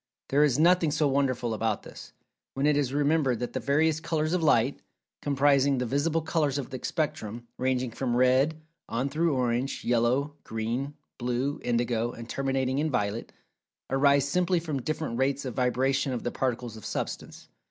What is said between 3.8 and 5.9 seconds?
"colors" of light, comprising the